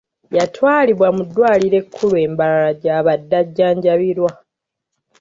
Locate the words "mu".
1.15-1.23